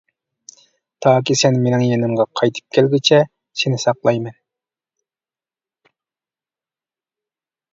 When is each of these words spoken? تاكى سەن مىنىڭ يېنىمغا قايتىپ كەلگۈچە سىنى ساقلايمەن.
تاكى 1.05 1.35
سەن 1.41 1.59
مىنىڭ 1.65 1.83
يېنىمغا 1.87 2.25
قايتىپ 2.41 2.73
كەلگۈچە 2.77 3.19
سىنى 3.61 3.79
ساقلايمەن. 3.83 4.37